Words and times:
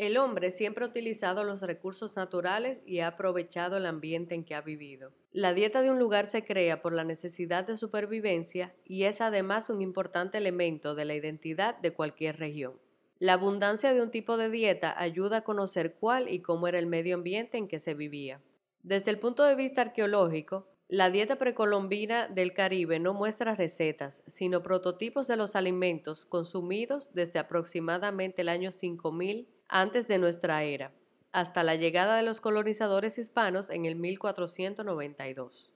El 0.00 0.16
hombre 0.16 0.50
siempre 0.50 0.82
ha 0.82 0.88
utilizado 0.88 1.44
los 1.44 1.60
recursos 1.60 2.16
naturales 2.16 2.80
y 2.86 3.00
ha 3.00 3.08
aprovechado 3.08 3.76
el 3.76 3.84
ambiente 3.84 4.34
en 4.34 4.44
que 4.44 4.54
ha 4.54 4.62
vivido. 4.62 5.12
La 5.30 5.52
dieta 5.52 5.82
de 5.82 5.90
un 5.90 5.98
lugar 5.98 6.26
se 6.26 6.42
crea 6.42 6.80
por 6.80 6.94
la 6.94 7.04
necesidad 7.04 7.66
de 7.66 7.76
supervivencia 7.76 8.74
y 8.86 9.02
es 9.02 9.20
además 9.20 9.68
un 9.68 9.82
importante 9.82 10.38
elemento 10.38 10.94
de 10.94 11.04
la 11.04 11.14
identidad 11.14 11.78
de 11.80 11.92
cualquier 11.92 12.38
región. 12.38 12.80
La 13.18 13.34
abundancia 13.34 13.92
de 13.92 14.00
un 14.00 14.10
tipo 14.10 14.38
de 14.38 14.48
dieta 14.48 14.98
ayuda 14.98 15.36
a 15.36 15.44
conocer 15.44 15.96
cuál 15.96 16.30
y 16.30 16.40
cómo 16.40 16.66
era 16.66 16.78
el 16.78 16.86
medio 16.86 17.16
ambiente 17.16 17.58
en 17.58 17.68
que 17.68 17.78
se 17.78 17.92
vivía. 17.92 18.40
Desde 18.82 19.10
el 19.10 19.18
punto 19.18 19.44
de 19.44 19.54
vista 19.54 19.82
arqueológico, 19.82 20.66
la 20.88 21.10
dieta 21.10 21.36
precolombina 21.36 22.26
del 22.26 22.54
Caribe 22.54 22.98
no 23.00 23.12
muestra 23.12 23.54
recetas, 23.54 24.22
sino 24.26 24.62
prototipos 24.62 25.28
de 25.28 25.36
los 25.36 25.56
alimentos 25.56 26.24
consumidos 26.24 27.12
desde 27.12 27.38
aproximadamente 27.38 28.40
el 28.40 28.48
año 28.48 28.72
5000 28.72 29.59
antes 29.70 30.08
de 30.08 30.18
nuestra 30.18 30.64
era, 30.64 30.92
hasta 31.32 31.62
la 31.62 31.76
llegada 31.76 32.16
de 32.16 32.22
los 32.22 32.40
colonizadores 32.40 33.18
hispanos 33.18 33.70
en 33.70 33.86
el 33.86 33.94
1492. 33.94 35.72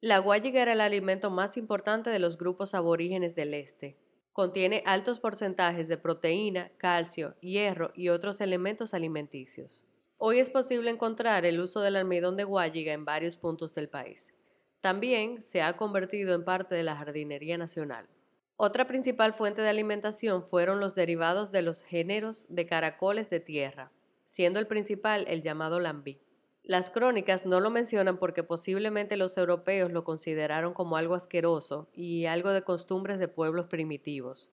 La 0.00 0.18
guayiga 0.18 0.62
era 0.62 0.72
el 0.72 0.80
alimento 0.80 1.30
más 1.30 1.56
importante 1.56 2.10
de 2.10 2.18
los 2.18 2.38
grupos 2.38 2.74
aborígenes 2.74 3.34
del 3.34 3.54
este. 3.54 3.98
Contiene 4.32 4.82
altos 4.86 5.20
porcentajes 5.20 5.88
de 5.88 5.98
proteína, 5.98 6.72
calcio, 6.78 7.36
hierro 7.40 7.92
y 7.94 8.08
otros 8.08 8.40
elementos 8.40 8.94
alimenticios. 8.94 9.84
Hoy 10.16 10.38
es 10.38 10.48
posible 10.48 10.90
encontrar 10.90 11.44
el 11.44 11.60
uso 11.60 11.80
del 11.80 11.96
almidón 11.96 12.36
de 12.36 12.44
guayiga 12.44 12.94
en 12.94 13.04
varios 13.04 13.36
puntos 13.36 13.74
del 13.74 13.90
país. 13.90 14.34
También 14.80 15.42
se 15.42 15.60
ha 15.62 15.76
convertido 15.76 16.34
en 16.34 16.44
parte 16.44 16.74
de 16.74 16.82
la 16.82 16.96
jardinería 16.96 17.58
nacional. 17.58 18.08
Otra 18.56 18.86
principal 18.86 19.34
fuente 19.34 19.62
de 19.62 19.68
alimentación 19.68 20.46
fueron 20.46 20.78
los 20.78 20.94
derivados 20.94 21.50
de 21.50 21.62
los 21.62 21.82
géneros 21.82 22.46
de 22.48 22.66
caracoles 22.66 23.28
de 23.28 23.40
tierra, 23.40 23.90
siendo 24.24 24.60
el 24.60 24.68
principal 24.68 25.24
el 25.26 25.42
llamado 25.42 25.80
lambí. 25.80 26.20
Las 26.62 26.88
crónicas 26.88 27.46
no 27.46 27.58
lo 27.58 27.70
mencionan 27.70 28.16
porque 28.16 28.44
posiblemente 28.44 29.16
los 29.16 29.36
europeos 29.36 29.90
lo 29.90 30.04
consideraron 30.04 30.72
como 30.72 30.96
algo 30.96 31.14
asqueroso 31.14 31.90
y 31.92 32.26
algo 32.26 32.50
de 32.50 32.62
costumbres 32.62 33.18
de 33.18 33.26
pueblos 33.28 33.66
primitivos. 33.66 34.52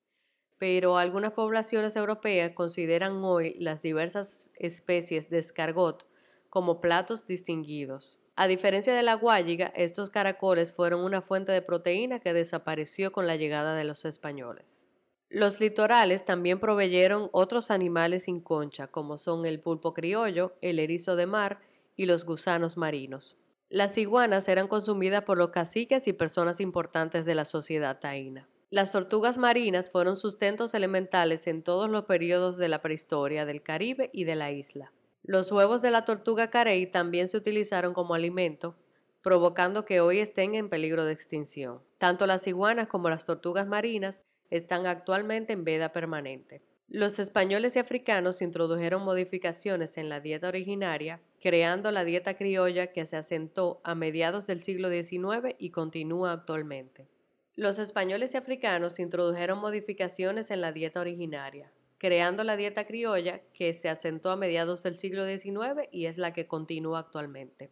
Pero 0.57 0.97
algunas 0.97 1.33
poblaciones 1.33 1.95
europeas 1.95 2.51
consideran 2.51 3.23
hoy 3.23 3.55
las 3.59 3.83
diversas 3.83 4.51
especies 4.55 5.29
de 5.29 5.37
escargot 5.37 6.10
como 6.51 6.81
platos 6.81 7.25
distinguidos. 7.25 8.19
A 8.35 8.47
diferencia 8.47 8.93
de 8.93 9.03
la 9.03 9.15
guayiga, 9.15 9.71
estos 9.73 10.09
caracoles 10.09 10.73
fueron 10.73 11.01
una 11.01 11.21
fuente 11.21 11.53
de 11.53 11.61
proteína 11.61 12.19
que 12.19 12.33
desapareció 12.33 13.13
con 13.13 13.25
la 13.25 13.37
llegada 13.37 13.73
de 13.73 13.85
los 13.85 14.03
españoles. 14.03 14.85
Los 15.29 15.61
litorales 15.61 16.25
también 16.25 16.59
proveyeron 16.59 17.29
otros 17.31 17.71
animales 17.71 18.23
sin 18.23 18.41
concha, 18.41 18.87
como 18.87 19.17
son 19.17 19.45
el 19.45 19.61
pulpo 19.61 19.93
criollo, 19.93 20.57
el 20.59 20.79
erizo 20.79 21.15
de 21.15 21.25
mar 21.25 21.61
y 21.95 22.05
los 22.05 22.25
gusanos 22.25 22.75
marinos. 22.75 23.37
Las 23.69 23.97
iguanas 23.97 24.49
eran 24.49 24.67
consumidas 24.67 25.23
por 25.23 25.37
los 25.37 25.51
caciques 25.51 26.05
y 26.09 26.11
personas 26.11 26.59
importantes 26.59 27.23
de 27.23 27.35
la 27.35 27.45
sociedad 27.45 27.97
taína. 28.01 28.49
Las 28.69 28.91
tortugas 28.91 29.37
marinas 29.37 29.89
fueron 29.89 30.17
sustentos 30.17 30.73
elementales 30.73 31.47
en 31.47 31.63
todos 31.63 31.89
los 31.89 32.03
periodos 32.03 32.57
de 32.57 32.67
la 32.67 32.81
prehistoria 32.81 33.45
del 33.45 33.63
Caribe 33.63 34.09
y 34.11 34.25
de 34.25 34.35
la 34.35 34.51
isla. 34.51 34.91
Los 35.23 35.51
huevos 35.51 35.81
de 35.81 35.91
la 35.91 36.03
tortuga 36.03 36.49
carey 36.49 36.87
también 36.87 37.27
se 37.27 37.37
utilizaron 37.37 37.93
como 37.93 38.15
alimento, 38.15 38.75
provocando 39.21 39.85
que 39.85 40.01
hoy 40.01 40.19
estén 40.19 40.55
en 40.55 40.69
peligro 40.69 41.05
de 41.05 41.13
extinción. 41.13 41.81
Tanto 41.99 42.25
las 42.25 42.47
iguanas 42.47 42.87
como 42.87 43.09
las 43.09 43.25
tortugas 43.25 43.67
marinas 43.67 44.23
están 44.49 44.87
actualmente 44.87 45.53
en 45.53 45.63
veda 45.63 45.93
permanente. 45.93 46.63
Los 46.87 47.19
españoles 47.19 47.75
y 47.75 47.79
africanos 47.79 48.41
introdujeron 48.41 49.03
modificaciones 49.03 49.97
en 49.97 50.09
la 50.09 50.19
dieta 50.19 50.49
originaria, 50.49 51.21
creando 51.39 51.89
la 51.91 52.03
dieta 52.03 52.33
criolla 52.33 52.87
que 52.87 53.05
se 53.05 53.15
asentó 53.15 53.79
a 53.85 53.95
mediados 53.95 54.45
del 54.45 54.61
siglo 54.61 54.89
XIX 54.89 55.55
y 55.57 55.69
continúa 55.69 56.33
actualmente. 56.33 57.07
Los 57.55 57.79
españoles 57.79 58.33
y 58.33 58.37
africanos 58.37 58.99
introdujeron 58.99 59.59
modificaciones 59.59 60.51
en 60.51 60.61
la 60.61 60.73
dieta 60.73 60.99
originaria, 60.99 61.71
creando 62.01 62.43
la 62.43 62.57
dieta 62.57 62.87
criolla 62.87 63.43
que 63.53 63.75
se 63.75 63.87
asentó 63.87 64.31
a 64.31 64.35
mediados 64.35 64.81
del 64.81 64.95
siglo 64.95 65.23
XIX 65.23 65.87
y 65.91 66.07
es 66.07 66.17
la 66.17 66.33
que 66.33 66.47
continúa 66.47 66.97
actualmente. 66.97 67.69